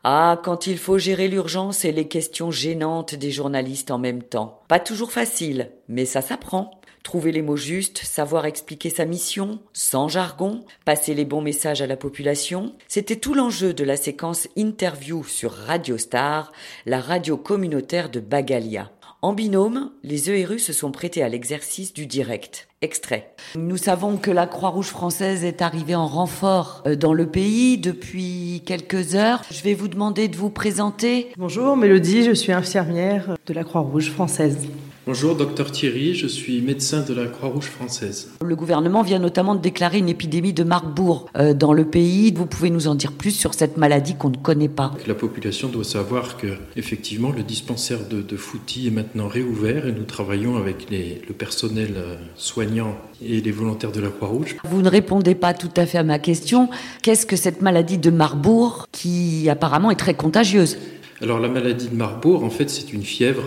Ah, 0.04 0.40
quand 0.44 0.68
il 0.68 0.78
faut 0.78 0.98
gérer 0.98 1.28
l'urgence 1.28 1.84
et 1.84 1.92
les 1.92 2.08
questions 2.08 2.52
gênantes 2.52 3.16
des 3.16 3.32
journalistes 3.32 3.92
en 3.92 3.98
même 3.98 4.24
temps. 4.24 4.62
Pas 4.70 4.80
toujours 4.80 5.12
facile, 5.12 5.72
mais 5.90 6.06
ça 6.06 6.22
s'apprend. 6.22 6.80
Trouver 7.04 7.32
les 7.32 7.42
mots 7.42 7.58
justes, 7.58 7.98
savoir 7.98 8.46
expliquer 8.46 8.90
sa 8.90 9.06
mission, 9.06 9.60
sans 9.74 10.08
jargon, 10.08 10.64
passer 10.86 11.14
les 11.14 11.26
bons 11.26 11.42
messages 11.42 11.82
à 11.82 11.88
la 11.88 11.98
population, 11.98 12.76
c'était 12.88 13.16
tout 13.16 13.34
l'enjeu 13.34 13.74
de 13.74 13.84
la 13.84 13.98
séquence 13.98 14.48
interview 14.56 15.24
sur 15.24 15.52
Radio 15.52 15.98
Star, 15.98 16.52
la 16.86 17.00
radio 17.00 17.38
communautaire 17.38 18.10
de 18.10 18.20
Bagalia. 18.20 18.92
En 19.22 19.34
binôme, 19.34 19.92
les 20.02 20.32
ERU 20.32 20.60
se 20.60 20.72
sont 20.72 20.92
prêtés 20.92 21.22
à 21.24 21.28
l'exercice 21.28 21.94
du 21.94 22.06
direct. 22.06 22.70
Extrait. 22.82 23.36
Nous 23.58 23.76
savons 23.76 24.16
que 24.16 24.32
la 24.32 24.48
Croix-Rouge 24.48 24.88
française 24.88 25.44
est 25.44 25.62
arrivée 25.62 25.96
en 25.96 26.08
renfort 26.08 26.82
euh, 26.88 26.96
dans 26.96 27.12
le 27.12 27.26
pays 27.26 27.78
depuis 27.78 28.64
quelques 28.66 29.16
heures. 29.16 29.42
Je 29.52 29.62
vais 29.62 29.74
vous 29.74 29.90
demander 29.90 30.30
de 30.30 30.38
vous 30.38 30.50
présenter. 30.50 31.34
Bonjour, 31.38 31.76
Mélodie, 31.76 32.24
je 32.24 32.32
suis 32.32 32.54
infirmière 32.54 33.36
de 33.46 33.54
la 33.54 33.66
Croix-Rouge 33.66 34.10
française. 34.10 34.70
Bonjour, 35.12 35.34
docteur 35.34 35.72
Thierry, 35.72 36.14
je 36.14 36.28
suis 36.28 36.62
médecin 36.62 37.02
de 37.02 37.16
la 37.16 37.26
Croix-Rouge 37.26 37.66
française. 37.66 38.30
Le 38.46 38.56
gouvernement 38.56 39.02
vient 39.02 39.18
notamment 39.18 39.56
de 39.56 39.60
déclarer 39.60 39.98
une 39.98 40.08
épidémie 40.08 40.54
de 40.54 40.64
Marburg 40.64 41.26
euh, 41.36 41.56
dans 41.56 41.74
le 41.74 41.84
pays. 41.84 42.32
Vous 42.32 42.46
pouvez 42.46 42.70
nous 42.70 42.88
en 42.88 42.94
dire 42.94 43.14
plus 43.14 43.32
sur 43.32 43.56
cette 43.56 43.78
maladie 43.78 44.14
qu'on 44.14 44.30
ne 44.30 44.38
connaît 44.38 44.70
pas 44.70 44.92
La 45.08 45.16
population 45.16 45.68
doit 45.68 45.84
savoir 45.84 46.38
que, 46.38 46.46
effectivement, 46.76 47.32
le 47.32 47.42
dispensaire 47.42 48.08
de, 48.08 48.22
de 48.22 48.38
Fouty 48.38 48.86
est 48.86 48.92
maintenant 48.92 49.28
réouvert 49.28 49.88
et 49.88 49.94
nous 49.94 50.04
travaillons 50.04 50.58
avec 50.58 50.92
les, 50.92 51.24
le 51.28 51.34
personnel 51.34 51.96
euh, 51.98 52.16
soignant 52.36 52.96
et 53.20 53.42
les 53.42 53.52
volontaires 53.52 53.92
de 53.92 54.02
la 54.02 54.10
Croix-Rouge. 54.10 54.58
Vous 54.64 54.84
ne 54.84 54.90
répondez 54.90 55.34
pas 55.34 55.56
tout 55.56 55.72
à 55.76 55.88
fait 55.88 55.98
à 55.98 56.04
ma 56.04 56.20
question. 56.20 56.70
Qu'est-ce 57.02 57.26
que 57.26 57.36
cette 57.36 57.64
maladie 57.64 57.98
de 57.98 58.12
Marburg 58.12 58.86
qui 58.92 59.50
apparemment 59.50 59.90
est 59.90 59.96
très 59.96 60.14
contagieuse? 60.14 60.78
Alors 61.20 61.40
la 61.40 61.50
maladie 61.50 61.90
de 61.90 61.96
Marburg, 61.96 62.44
en 62.44 62.52
fait, 62.52 62.70
c'est 62.70 62.94
une 62.94 63.02
fièvre 63.02 63.44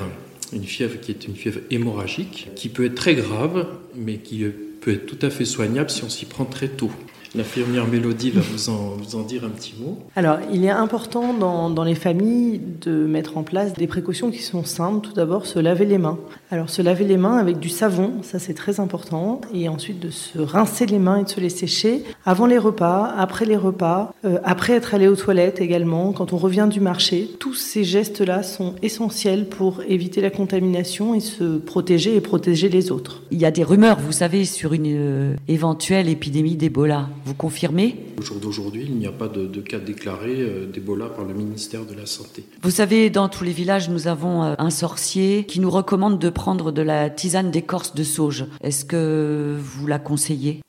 une 0.52 0.64
fièvre 0.64 1.00
qui 1.00 1.10
est 1.10 1.26
une 1.26 1.34
fièvre 1.34 1.60
hémorragique, 1.70 2.48
qui 2.54 2.68
peut 2.68 2.84
être 2.84 2.94
très 2.94 3.14
grave, 3.14 3.66
mais 3.94 4.18
qui 4.18 4.44
peut 4.80 4.92
être 4.92 5.06
tout 5.06 5.18
à 5.24 5.30
fait 5.30 5.44
soignable 5.44 5.90
si 5.90 6.04
on 6.04 6.08
s'y 6.08 6.26
prend 6.26 6.44
très 6.44 6.68
tôt. 6.68 6.90
L'infirmière 7.34 7.86
Mélodie 7.88 8.30
va 8.30 8.42
vous 8.42 8.68
en, 8.68 8.96
vous 8.98 9.16
en 9.16 9.22
dire 9.22 9.44
un 9.44 9.48
petit 9.48 9.74
mot. 9.80 9.98
Alors, 10.16 10.38
il 10.52 10.64
est 10.66 10.70
important 10.70 11.32
dans, 11.32 11.70
dans, 11.70 11.84
les 11.84 11.94
familles 11.94 12.60
de 12.82 12.92
mettre 13.06 13.38
en 13.38 13.42
place 13.42 13.72
des 13.72 13.86
précautions 13.86 14.30
qui 14.30 14.42
sont 14.42 14.64
simples. 14.64 15.08
Tout 15.08 15.14
d'abord, 15.14 15.46
se 15.46 15.58
laver 15.58 15.86
les 15.86 15.96
mains. 15.96 16.18
Alors, 16.50 16.68
se 16.68 16.82
laver 16.82 17.04
les 17.04 17.16
mains 17.16 17.38
avec 17.38 17.58
du 17.58 17.70
savon, 17.70 18.16
ça 18.20 18.38
c'est 18.38 18.52
très 18.52 18.80
important. 18.80 19.40
Et 19.54 19.68
ensuite, 19.70 19.98
de 19.98 20.10
se 20.10 20.38
rincer 20.38 20.84
les 20.84 20.98
mains 20.98 21.20
et 21.20 21.24
de 21.24 21.28
se 21.30 21.40
les 21.40 21.48
sécher 21.48 22.04
avant 22.26 22.44
les 22.44 22.58
repas, 22.58 23.14
après 23.16 23.46
les 23.46 23.56
repas, 23.56 24.14
euh, 24.26 24.38
après 24.44 24.74
être 24.74 24.94
allé 24.94 25.08
aux 25.08 25.16
toilettes 25.16 25.62
également, 25.62 26.12
quand 26.12 26.34
on 26.34 26.36
revient 26.36 26.68
du 26.70 26.80
marché. 26.80 27.30
Tous 27.38 27.54
ces 27.54 27.82
gestes-là 27.82 28.42
sont 28.42 28.74
essentiels 28.82 29.46
pour 29.48 29.82
éviter 29.88 30.20
la 30.20 30.30
contamination 30.30 31.14
et 31.14 31.20
se 31.20 31.56
protéger 31.56 32.14
et 32.14 32.20
protéger 32.20 32.68
les 32.68 32.92
autres. 32.92 33.22
Il 33.30 33.40
y 33.40 33.46
a 33.46 33.50
des 33.50 33.64
rumeurs, 33.64 33.98
vous 33.98 34.12
savez, 34.12 34.44
sur 34.44 34.74
une 34.74 34.86
euh, 34.88 35.36
éventuelle 35.48 36.10
épidémie 36.10 36.56
d'Ebola. 36.56 37.08
Vous 37.24 37.34
confirmez 37.34 37.96
Au 38.18 38.22
jour 38.22 38.38
d'aujourd'hui, 38.38 38.84
il 38.88 38.96
n'y 38.96 39.06
a 39.06 39.12
pas 39.12 39.28
de, 39.28 39.46
de 39.46 39.60
cas 39.60 39.78
déclarés 39.78 40.40
euh, 40.40 40.66
d'Ebola 40.66 41.06
par 41.06 41.24
le 41.24 41.34
ministère 41.34 41.84
de 41.84 41.94
la 41.94 42.06
Santé. 42.06 42.44
Vous 42.62 42.70
savez, 42.70 43.10
dans 43.10 43.28
tous 43.28 43.44
les 43.44 43.52
villages, 43.52 43.88
nous 43.88 44.08
avons 44.08 44.42
euh, 44.42 44.54
un 44.58 44.70
sorcier 44.70 45.44
qui 45.44 45.60
nous 45.60 45.70
recommande 45.70 46.18
de 46.18 46.30
prendre 46.30 46.72
de 46.72 46.82
la 46.82 47.10
tisane 47.10 47.52
d'écorce 47.52 47.94
de 47.94 48.02
sauge. 48.02 48.46
Est-ce 48.60 48.84
que 48.84 49.56
vous 49.56 49.86
la 49.86 50.00
conseillez? 50.00 50.62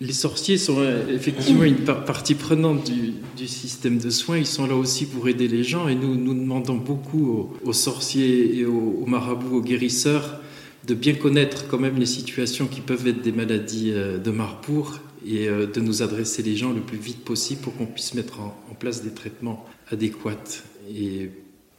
Les 0.00 0.12
sorciers 0.12 0.58
sont 0.58 0.78
euh, 0.78 1.06
effectivement 1.14 1.62
une 1.62 1.84
partie 1.84 2.34
prenante 2.34 2.90
du, 2.90 3.14
du, 3.36 3.46
système 3.46 3.98
de 3.98 4.10
soins. 4.10 4.38
Ils 4.38 4.46
sont 4.46 4.66
là 4.66 4.74
aussi 4.74 5.06
pour 5.06 5.28
aider 5.28 5.46
les 5.46 5.62
gens 5.62 5.86
et 5.86 5.94
nous, 5.94 6.16
nous 6.16 6.34
demandons 6.34 6.76
beaucoup 6.76 7.30
aux, 7.30 7.68
aux 7.68 7.72
sorciers 7.72 8.58
et 8.58 8.66
aux, 8.66 8.98
aux, 9.00 9.06
marabouts, 9.06 9.58
aux 9.58 9.62
guérisseurs 9.62 10.40
de 10.88 10.94
bien 10.94 11.14
connaître 11.14 11.68
quand 11.68 11.78
même 11.78 11.98
les 11.98 12.06
situations 12.06 12.66
qui 12.66 12.80
peuvent 12.80 13.06
être 13.06 13.22
des 13.22 13.30
maladies 13.30 13.92
de 13.92 14.30
Marbourg 14.32 14.98
et 15.26 15.48
euh, 15.48 15.66
de 15.66 15.80
nous 15.80 16.02
adresser 16.02 16.42
les 16.42 16.56
gens 16.56 16.72
le 16.72 16.80
plus 16.80 16.98
vite 16.98 17.24
possible 17.24 17.60
pour 17.62 17.76
qu'on 17.76 17.86
puisse 17.86 18.14
mettre 18.14 18.40
en, 18.40 18.54
place 18.78 19.02
des 19.02 19.12
traitements 19.12 19.64
adéquats 19.90 20.64
et, 20.90 21.30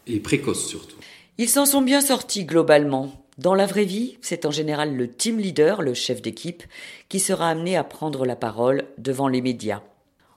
et 0.07 0.19
précoces 0.19 0.67
surtout. 0.67 0.95
Ils 1.37 1.49
s'en 1.49 1.65
sont 1.65 1.81
bien 1.81 1.99
sortis 1.99 2.45
globalement. 2.45 3.11
Dans 3.39 3.55
la 3.55 3.65
vraie 3.65 3.83
vie, 3.83 4.17
c'est 4.21 4.45
en 4.45 4.51
général 4.51 4.95
le 4.95 5.09
team 5.09 5.39
leader, 5.39 5.81
le 5.81 5.95
chef 5.95 6.21
d'équipe, 6.21 6.63
qui 7.09 7.19
sera 7.19 7.49
amené 7.49 7.75
à 7.75 7.83
prendre 7.83 8.25
la 8.25 8.35
parole 8.35 8.83
devant 8.99 9.27
les 9.27 9.41
médias. 9.41 9.81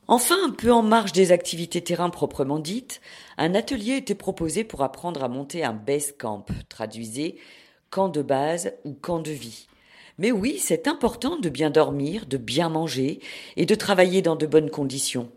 Enfin, 0.09 0.37
un 0.47 0.51
peu 0.51 0.73
en 0.73 0.83
marge 0.83 1.13
des 1.13 1.33
activités 1.33 1.83
terrain 1.83 2.11
proprement 2.11 2.61
dites, 2.61 3.01
un 3.39 3.55
atelier 3.55 3.97
était 3.97 4.15
proposé 4.15 4.63
pour 4.63 4.83
apprendre 4.83 5.25
à 5.25 5.29
monter 5.29 5.65
un 5.65 5.73
base 5.73 6.15
camp, 6.17 6.47
traduisez 6.69 7.37
camp 7.91 8.09
de 8.09 8.23
base 8.23 8.73
ou 8.85 8.93
camp 8.95 9.19
de 9.19 9.33
vie. 9.33 9.67
Mais 10.19 10.33
oui, 10.33 10.57
c'est 10.59 10.89
important 10.89 11.37
de 11.37 11.51
bien 11.51 11.69
dormir, 11.69 12.25
de 12.27 12.39
bien 12.39 12.71
manger 12.71 13.21
et 13.57 13.67
de 13.67 13.75
travailler 13.75 14.23
dans 14.23 14.37
de 14.37 14.47
bonnes 14.47 14.71
conditions. 14.71 15.29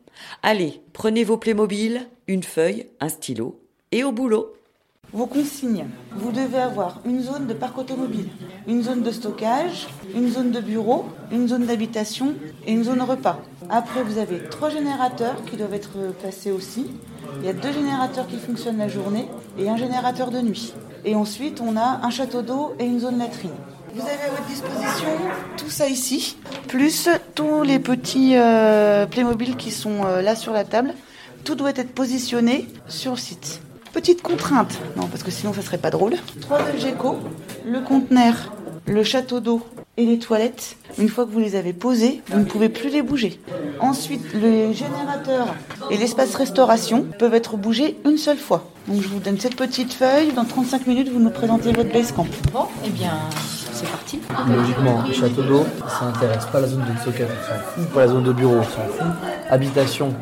Allez, 0.41 0.81
prenez 0.93 1.25
vos 1.25 1.36
Playmobil, 1.36 2.07
une 2.27 2.43
feuille, 2.43 2.88
un 3.01 3.09
stylo 3.09 3.59
et 3.91 4.05
au 4.05 4.13
boulot. 4.13 4.53
Vos 5.12 5.25
consignes. 5.25 5.88
Vous 6.15 6.31
devez 6.31 6.59
avoir 6.59 7.01
une 7.03 7.21
zone 7.21 7.48
de 7.48 7.53
parc 7.53 7.77
automobile, 7.77 8.29
une 8.67 8.83
zone 8.83 9.01
de 9.01 9.12
stockage, 9.12 9.88
une 10.15 10.29
zone 10.29 10.51
de 10.51 10.62
bureau, 10.62 11.05
une 11.31 11.48
zone 11.48 11.65
d'habitation 11.65 12.36
et 12.65 12.71
une 12.71 12.83
zone 12.83 13.01
repas. 13.01 13.41
Après, 13.69 14.03
vous 14.03 14.17
avez 14.17 14.48
trois 14.50 14.69
générateurs 14.69 15.43
qui 15.45 15.57
doivent 15.57 15.74
être 15.74 16.13
placés 16.19 16.51
aussi. 16.51 16.86
Il 17.39 17.45
y 17.45 17.50
a 17.50 17.53
deux 17.53 17.74
générateurs 17.74 18.27
qui 18.27 18.38
fonctionnent 18.38 18.77
la 18.77 18.88
journée 18.88 19.25
et 19.57 19.67
un 19.67 19.77
générateur 19.77 20.31
de 20.31 20.39
nuit. 20.39 20.74
Et 21.03 21.15
ensuite, 21.15 21.59
on 21.59 21.75
a 21.75 22.00
un 22.03 22.09
château 22.12 22.43
d'eau 22.43 22.75
et 22.79 22.86
une 22.86 23.00
zone 23.00 23.17
latrine. 23.17 23.50
Vous 23.93 24.01
avez 24.01 24.24
à 24.24 24.29
votre 24.29 24.46
disposition 24.48 25.08
tout 25.58 25.69
ça 25.69 25.88
ici, 25.88 26.38
plus 26.67 27.10
tous 27.36 27.63
les 27.63 27.79
petits 27.79 28.36
euh, 28.36 29.05
Playmobil 29.05 29.55
qui 29.55 29.72
sont 29.72 30.05
euh, 30.05 30.22
là 30.22 30.36
sur 30.36 30.53
la 30.53 30.63
table. 30.63 30.93
Tout 31.43 31.55
doit 31.55 31.72
être 31.72 31.91
positionné 31.93 32.67
sur 32.88 33.12
le 33.12 33.17
site. 33.17 33.62
Petite 33.93 34.22
contrainte, 34.22 34.77
non 34.98 35.08
parce 35.08 35.24
que 35.24 35.31
sinon 35.31 35.53
ça 35.53 35.62
serait 35.62 35.77
pas 35.77 35.89
drôle. 35.89 36.15
Trois 36.41 36.60
Algeco, 36.60 37.17
le 37.65 37.81
conteneur, 37.81 38.53
le 38.86 39.03
château 39.03 39.39
d'eau 39.39 39.62
et 39.98 40.05
les 40.05 40.19
toilettes. 40.19 40.77
Une 40.98 41.10
fois 41.10 41.25
que 41.25 41.31
vous 41.31 41.39
les 41.39 41.55
avez 41.55 41.74
posés, 41.74 42.22
vous 42.27 42.39
ne 42.39 42.46
pouvez 42.46 42.69
plus 42.69 42.89
les 42.89 43.01
bouger. 43.01 43.39
Ensuite, 43.79 44.34
le 44.34 44.72
générateur 44.74 45.55
et 45.89 45.98
l'espace 45.98 46.36
restauration 46.36 47.05
peuvent 47.17 47.34
être 47.34 47.58
bougés 47.58 47.98
une 48.05 48.17
seule 48.17 48.38
fois. 48.38 48.72
Donc 48.88 49.01
je 49.01 49.08
vous 49.08 49.19
donne 49.19 49.39
cette 49.39 49.55
petite 49.55 49.93
feuille. 49.93 50.31
Dans 50.34 50.46
35 50.46 50.88
minutes, 50.88 51.10
vous 51.10 51.19
nous 51.19 51.29
présentez 51.29 51.72
votre 51.72 51.91
base. 51.91 52.13
Bon, 52.13 52.65
eh 52.86 52.89
bien, 52.89 53.12
c'est 53.79 53.89
parti. 53.89 54.19
Logiquement, 54.53 55.03
château 55.13 55.43
d'eau, 55.43 55.65
ça 55.88 56.05
intéresse 56.05 56.45
pas 56.45 56.59
la 56.59 56.67
zone 56.67 56.81
de 56.81 56.91
on 56.91 56.95
s'en 56.95 57.59
fout. 57.59 57.89
Pas 57.93 58.01
la 58.01 58.07
zone 58.07 58.24
de 58.24 58.33
bureau, 58.33 58.57
s'en 58.63 58.88
fout. 58.88 59.07
Habitation, 59.50 60.13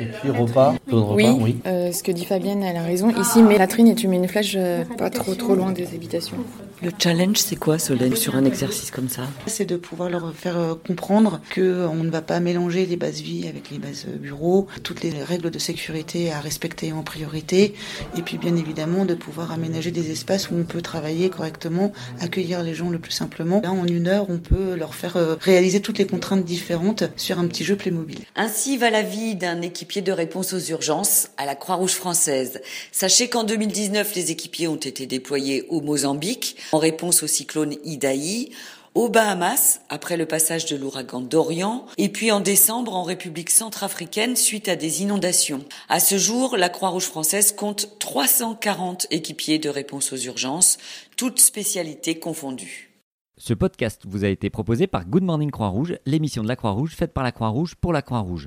et 0.00 0.06
puis 0.06 0.30
repas, 0.30 0.74
repas, 0.90 1.14
oui, 1.14 1.26
oui. 1.40 1.56
Euh, 1.66 1.92
ce 1.92 2.02
que 2.02 2.12
dit 2.12 2.24
Fabienne, 2.24 2.62
elle 2.62 2.76
a 2.76 2.82
raison. 2.82 3.10
Ici, 3.10 3.42
mais 3.42 3.58
la 3.58 3.66
trine 3.66 3.88
et 3.88 3.94
tu 3.94 4.08
mets 4.08 4.16
une 4.16 4.28
flèche 4.28 4.54
euh, 4.56 4.84
pas 4.98 5.10
trop 5.10 5.34
trop 5.34 5.54
loin 5.54 5.72
des 5.72 5.86
habitations. 5.94 6.36
Le 6.82 6.90
challenge, 6.98 7.36
c'est 7.36 7.54
quoi, 7.54 7.78
Solène, 7.78 8.16
sur 8.16 8.34
un 8.34 8.44
exercice 8.44 8.90
comme 8.90 9.08
ça? 9.08 9.22
C'est 9.46 9.66
de 9.66 9.76
pouvoir 9.76 10.10
leur 10.10 10.34
faire 10.34 10.58
euh, 10.58 10.74
comprendre 10.74 11.40
que 11.50 11.86
on 11.86 12.02
ne 12.02 12.10
va 12.10 12.22
pas 12.22 12.40
mélanger 12.40 12.86
les 12.86 12.96
bases 12.96 13.20
vie 13.20 13.46
avec 13.46 13.70
les 13.70 13.78
bases 13.78 14.06
bureaux, 14.06 14.66
toutes 14.82 15.02
les 15.02 15.10
règles 15.22 15.50
de 15.50 15.58
sécurité 15.58 16.32
à 16.32 16.40
respecter 16.40 16.92
en 16.92 17.02
priorité, 17.02 17.74
et 18.16 18.22
puis 18.22 18.36
bien 18.36 18.56
évidemment 18.56 19.04
de 19.04 19.14
pouvoir 19.14 19.52
aménager 19.52 19.92
des 19.92 20.10
espaces 20.10 20.50
où 20.50 20.54
on 20.56 20.64
peut 20.64 20.82
travailler 20.82 21.30
correctement, 21.30 21.92
accueillir 22.20 22.62
les 22.62 22.74
gens 22.74 22.90
le 22.90 22.98
plus 22.98 23.12
simplement. 23.12 23.60
Là, 23.62 23.70
en 23.70 23.86
une 23.86 24.08
heure, 24.08 24.26
on 24.28 24.38
peut 24.38 24.74
leur 24.74 24.94
faire 24.94 25.16
réaliser 25.40 25.80
toutes 25.80 25.98
les 25.98 26.06
contraintes 26.06 26.44
différentes 26.44 27.04
sur 27.16 27.38
un 27.38 27.46
petit 27.46 27.64
jeu 27.64 27.76
Playmobil. 27.76 28.18
Ainsi 28.34 28.76
va 28.76 28.90
la 28.90 29.02
vie 29.02 29.36
d'un 29.36 29.60
équipier 29.82 30.02
de 30.02 30.12
réponse 30.12 30.52
aux 30.52 30.60
urgences 30.60 31.30
à 31.36 31.44
la 31.44 31.56
Croix-Rouge 31.56 31.94
française. 31.94 32.60
Sachez 32.92 33.28
qu'en 33.28 33.42
2019, 33.42 34.14
les 34.14 34.30
équipiers 34.30 34.68
ont 34.68 34.76
été 34.76 35.06
déployés 35.06 35.66
au 35.70 35.80
Mozambique 35.80 36.56
en 36.70 36.78
réponse 36.78 37.24
au 37.24 37.26
cyclone 37.26 37.74
Idaï, 37.82 38.50
aux 38.94 39.08
Bahamas 39.08 39.80
après 39.88 40.16
le 40.16 40.24
passage 40.24 40.66
de 40.66 40.76
l'ouragan 40.76 41.20
Dorian 41.20 41.84
et 41.98 42.10
puis 42.10 42.30
en 42.30 42.38
décembre 42.38 42.94
en 42.94 43.02
République 43.02 43.50
centrafricaine 43.50 44.36
suite 44.36 44.68
à 44.68 44.76
des 44.76 45.02
inondations. 45.02 45.64
À 45.88 45.98
ce 45.98 46.16
jour, 46.16 46.56
la 46.56 46.68
Croix-Rouge 46.68 47.06
française 47.06 47.50
compte 47.50 47.98
340 47.98 49.08
équipiers 49.10 49.58
de 49.58 49.68
réponse 49.68 50.12
aux 50.12 50.16
urgences, 50.16 50.78
toutes 51.16 51.40
spécialités 51.40 52.20
confondues. 52.20 52.92
Ce 53.36 53.52
podcast 53.52 54.02
vous 54.06 54.22
a 54.22 54.28
été 54.28 54.48
proposé 54.48 54.86
par 54.86 55.06
Good 55.06 55.24
Morning 55.24 55.50
Croix-Rouge, 55.50 55.96
l'émission 56.06 56.44
de 56.44 56.48
la 56.48 56.54
Croix-Rouge 56.54 56.94
faite 56.94 57.12
par 57.12 57.24
la 57.24 57.32
Croix-Rouge 57.32 57.74
pour 57.74 57.92
la 57.92 58.02
Croix-Rouge. 58.02 58.46